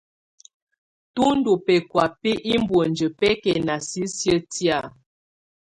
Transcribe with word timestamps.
Tù 1.13 1.23
ndù 1.37 1.51
bɛkɔ̀á 1.65 2.05
bi 2.21 2.31
iboŋdiǝ́ 2.55 3.13
bɛkɛna 3.19 3.75
sisiǝ́ 3.89 4.39
tɛ̀á. 4.51 4.79